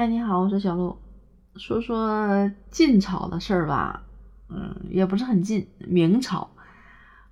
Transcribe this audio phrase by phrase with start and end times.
[0.00, 0.96] 嗨，你好，我是小鹿。
[1.56, 4.02] 说说晋朝的事儿吧，
[4.48, 5.66] 嗯，也不是很近。
[5.76, 6.48] 明朝，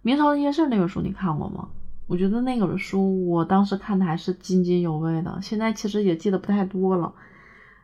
[0.03, 1.71] 明朝那些事儿那本书你看过吗？
[2.07, 7.11] 我觉得那本书我当时看的还是津津有味的，现在其实也记得不太多了。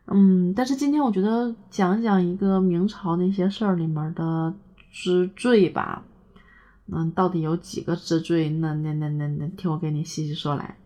[0.09, 4.53] 嗯，但是今天我觉得讲讲一个明朝那些事儿里面的
[4.93, 6.05] 之最吧。
[6.93, 8.51] 嗯，到底有几个之最？
[8.51, 10.77] 那那那那那，听我给你细细说来。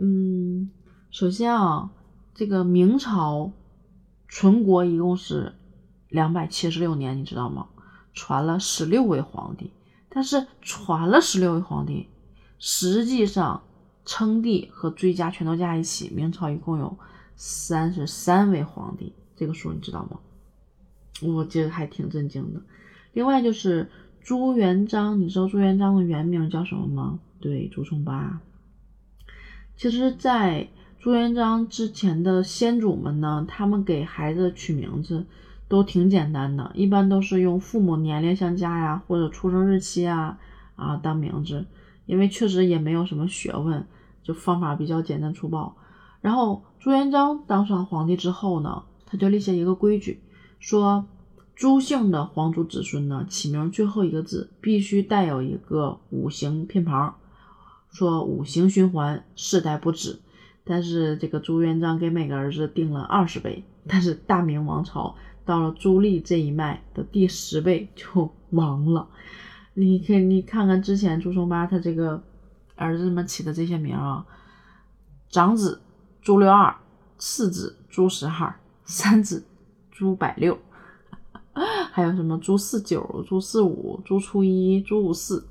[0.00, 0.68] 嗯，
[1.12, 1.88] 首先啊，
[2.34, 3.52] 这个明朝
[4.28, 5.54] 存国一共是
[6.08, 7.68] 两百七十六年，你知道吗？
[8.14, 9.70] 传了十六位皇帝，
[10.08, 12.08] 但是传了十六位皇帝，
[12.58, 13.62] 实际上
[14.04, 16.98] 称帝和追加全都加一起，明朝一共有
[17.36, 19.14] 三十三位皇帝。
[19.36, 20.20] 这个数你知道吗？
[21.22, 22.60] 我觉得还挺震惊的。
[23.12, 23.90] 另外就是
[24.22, 27.18] 朱元璋，你知道朱元璋的原名叫什么吗？
[27.40, 28.40] 对，朱重八。
[29.76, 30.68] 其实，在
[31.02, 35.26] 朱元璋之前的先祖们呢，他们给孩子取名字
[35.66, 40.38] 都挺简单的，一般都是用父母年龄相加呀，或者出生日期啊
[40.76, 41.66] 啊当名字，
[42.06, 43.84] 因为确实也没有什么学问，
[44.22, 45.74] 就方法比较简单粗暴。
[46.20, 50.20] 然后朱元璋当上皇帝之后呢，他就立下一个规矩，
[50.60, 51.04] 说
[51.56, 57.16] 朱姓的皇族子孙呢，起名最后一个字必须带有一个五行偏旁。
[57.90, 60.20] 说五行循环，世代不止。
[60.64, 69.08] 但是这个朱元璋给每个儿子定了二十倍，但是大明王朝到了朱棣这一脉的第十倍就 亡了。
[69.74, 72.22] 你看，你看看之前朱重八他这个
[72.76, 74.26] 儿子们起的这些名啊，
[75.30, 75.80] 长子
[76.20, 76.76] 朱六二，
[77.18, 78.54] 次子朱十二，
[78.84, 79.44] 三子
[79.90, 80.58] 朱百六，
[81.90, 85.48] 还有什么朱四九、朱四五、朱初一、朱五四，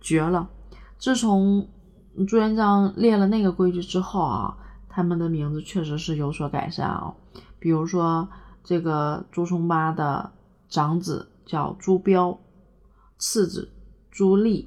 [0.00, 0.50] 绝了！
[0.98, 1.68] 自从
[2.26, 4.56] 朱元璋列了那个规矩之后啊，
[4.88, 7.14] 他们的名字确实是有所改善啊。
[7.58, 8.28] 比如说，
[8.64, 10.32] 这个朱重八的
[10.68, 12.38] 长子叫朱标，
[13.18, 13.70] 次子
[14.10, 14.66] 朱棣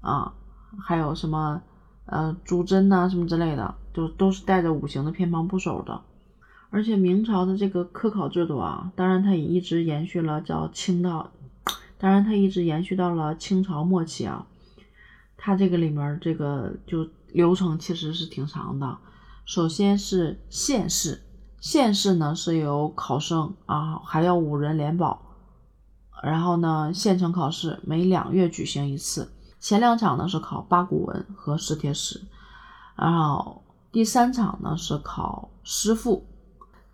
[0.00, 0.34] 啊，
[0.80, 1.62] 还有什么
[2.06, 6.00] 呃朱桢呐什么之类的，就都是带着五行的偏旁部首的。
[6.70, 11.30] 而且明朝的这个科考制度啊，当然它也一直延续了叫清到，
[11.98, 14.46] 当然它一直延续到了清朝末期啊。
[15.44, 18.96] 它这个里面这个就流程其实是挺长的。
[19.44, 21.20] 首先是县试，
[21.60, 25.20] 县试呢是由考生啊，还要五人联保。
[26.22, 32.22] 然后呢，县城考试每两月举行一次，前两场呢是考八股文和史帖史，
[32.94, 36.24] 然后第三场呢是考诗赋，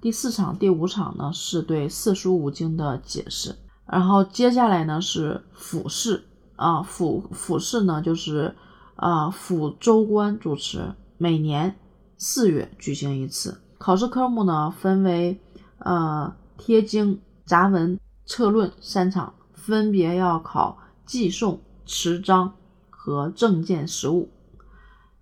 [0.00, 3.54] 第四场、第五场呢是对四书五经的解释，
[3.84, 6.24] 然后接下来呢是府试。
[6.58, 8.56] 啊，府府试呢，就是
[8.96, 11.76] 啊，府州官主持，每年
[12.16, 13.60] 四月举行一次。
[13.78, 15.40] 考试科目呢，分为
[15.78, 22.54] 呃贴经、杂文、策论三场，分别要考记诵、持章
[22.90, 24.28] 和政见实务。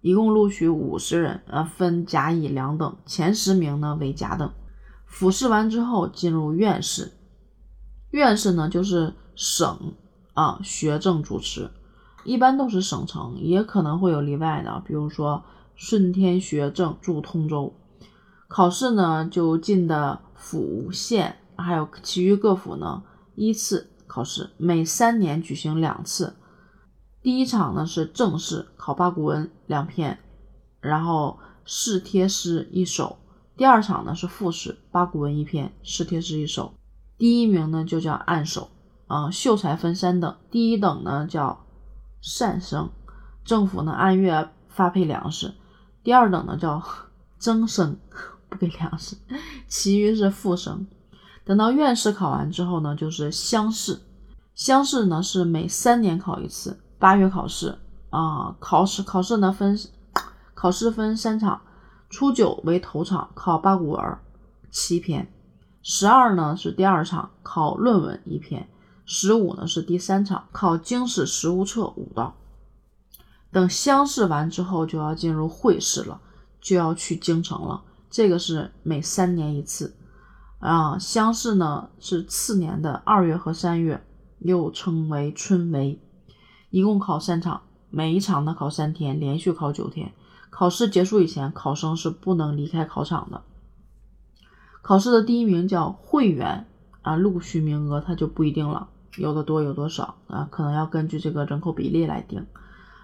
[0.01, 4.51] 一共录取五十人，呃，分甲、乙两等，前十名呢为甲等。
[5.05, 7.13] 府试完之后，进入院试。
[8.11, 9.93] 院试呢，就是省。
[10.37, 11.71] 啊，学政主持
[12.23, 15.43] 一般都是省城，也可能会有例外的，比如说
[15.75, 17.73] 顺天学政驻通州。
[18.47, 23.03] 考试呢，就进的府县，还有其余各府呢，
[23.35, 26.37] 依次考试，每三年举行两次。
[27.23, 30.19] 第一场呢是正式考八股文两篇，
[30.81, 33.17] 然后试贴诗一首。
[33.57, 36.75] 第二场呢是复试，八股文一篇，试贴诗一首。
[37.17, 38.69] 第一名呢就叫按手。
[39.07, 41.65] 啊，秀才分三等，第一等呢叫
[42.21, 42.91] 善生，
[43.45, 45.51] 政府呢按月发配粮食；
[46.03, 46.83] 第二等呢叫
[47.39, 47.97] 增生，
[48.49, 49.17] 不给粮食；
[49.69, 50.87] 其余是副生。
[51.45, 54.01] 等到院士考完之后呢，就是乡试。
[54.57, 57.79] 乡试呢是每三年考一次，八月考试
[58.11, 58.57] 啊。
[58.59, 59.79] 考试考试呢分
[60.55, 61.61] 考试分三场，
[62.11, 64.19] 初九为头场，考八股文
[64.71, 65.27] 七篇；
[65.83, 68.69] 十二呢是第二场，考论文一篇。
[69.07, 72.35] 十五呢是第三场，考经史实务册五道。
[73.53, 76.21] 等乡试完之后，就要进入会试了，
[76.61, 77.85] 就要去京城了。
[78.11, 79.97] 这个是每三年一次
[80.59, 80.99] 啊。
[80.99, 84.05] 乡试呢是次年的二月和三月，
[84.41, 85.99] 又称为春闱，
[86.71, 90.13] 一共考三场，每一场呢考三天，连续考九天。
[90.51, 93.43] 考试结束以前，考生是不能离开考场的。
[94.83, 96.67] 考试的第一名叫会员
[97.03, 98.89] 啊，录取名额他就不一定了。
[99.19, 100.47] 有的多有多少啊？
[100.51, 102.47] 可能要根据这个人口比例来定。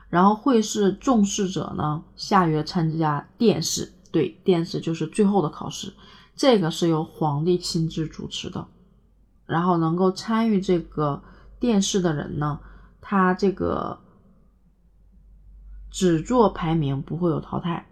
[0.09, 5.94] 然后会试重试者呢，下月参加殿试，对，殿试就是最后的考试，
[6.37, 8.67] 这个是由皇帝亲自主持的。
[9.47, 11.23] 然后能够参与这个
[11.59, 12.61] 殿试的人呢，
[13.00, 14.00] 他这个
[15.91, 17.88] 只做排名，不会有淘汰。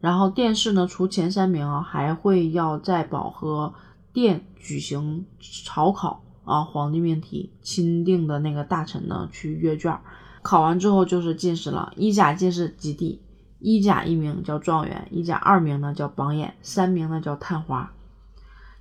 [0.00, 3.74] 然后殿试呢，除前三名啊，还会要在保和
[4.12, 9.98] 殿举行朝考啊，皇帝命题钦定的那个大臣呢去阅卷，
[10.42, 11.92] 考完之后就是进士了。
[11.96, 13.20] 一甲进士及第，
[13.60, 17.92] 一甲一名叫状元，一甲二名呢叫榜眼，三名呢叫探花。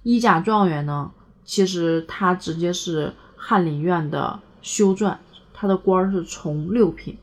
[0.03, 1.11] 一甲状元呢。
[1.45, 5.17] 其实他直接是翰林院的修撰，
[5.51, 7.17] 他的官是从六品，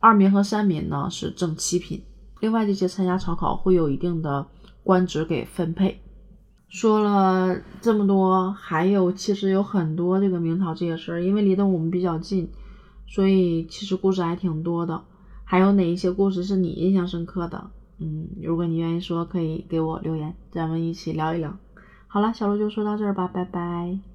[0.00, 2.02] 二名和三名呢是正七品。
[2.40, 4.44] 另外这些参加朝考会有一定的
[4.82, 6.02] 官职给分配。
[6.74, 12.50] 说了这么多，还有其实有很多这个明朝这些事儿，因为离得我们比较近，
[13.06, 15.00] 所以其实故事还挺多的。
[15.44, 17.70] 还有哪一些故事是你印象深刻的？
[18.00, 21.56] 嗯，如果你愿意说，可以给我留言，咱们一起聊一聊。
[22.08, 24.13] 好了，小鹿就说到这儿吧，拜拜。